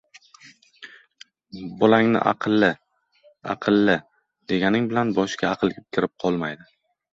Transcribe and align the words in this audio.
bolangni 1.83 2.21
“aqlli, 2.31 2.71
aqlli” 3.55 3.97
deganing 4.55 4.91
bilan 4.95 5.15
boshiga 5.21 5.55
aql 5.59 5.79
kirib 5.79 6.17
qolmaydi. 6.27 6.71